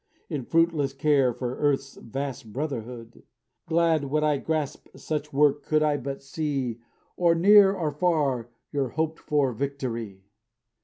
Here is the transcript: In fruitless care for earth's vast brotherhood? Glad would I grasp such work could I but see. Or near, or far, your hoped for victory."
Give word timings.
In 0.29 0.45
fruitless 0.45 0.93
care 0.93 1.31
for 1.31 1.57
earth's 1.59 1.93
vast 1.97 2.51
brotherhood? 2.51 3.21
Glad 3.67 4.05
would 4.05 4.23
I 4.23 4.37
grasp 4.39 4.87
such 4.97 5.31
work 5.31 5.61
could 5.61 5.83
I 5.83 5.97
but 5.97 6.23
see. 6.23 6.79
Or 7.17 7.35
near, 7.35 7.71
or 7.73 7.91
far, 7.91 8.49
your 8.71 8.89
hoped 8.89 9.19
for 9.19 9.53
victory." 9.53 10.23